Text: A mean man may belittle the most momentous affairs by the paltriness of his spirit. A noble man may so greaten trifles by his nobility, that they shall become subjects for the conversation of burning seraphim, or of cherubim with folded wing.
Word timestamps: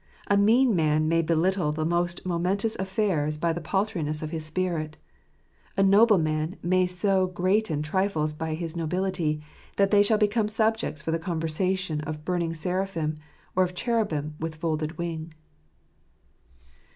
A 0.25 0.35
mean 0.35 0.75
man 0.75 1.07
may 1.07 1.21
belittle 1.21 1.71
the 1.71 1.85
most 1.85 2.25
momentous 2.25 2.75
affairs 2.77 3.37
by 3.37 3.53
the 3.53 3.61
paltriness 3.61 4.23
of 4.23 4.31
his 4.31 4.43
spirit. 4.43 4.97
A 5.77 5.83
noble 5.83 6.17
man 6.17 6.55
may 6.63 6.87
so 6.87 7.27
greaten 7.27 7.83
trifles 7.83 8.33
by 8.33 8.55
his 8.55 8.75
nobility, 8.75 9.43
that 9.77 9.91
they 9.91 10.01
shall 10.01 10.17
become 10.17 10.47
subjects 10.47 11.03
for 11.03 11.11
the 11.11 11.19
conversation 11.19 12.01
of 12.01 12.25
burning 12.25 12.55
seraphim, 12.55 13.13
or 13.55 13.63
of 13.63 13.75
cherubim 13.75 14.33
with 14.39 14.55
folded 14.55 14.97
wing. 14.97 15.35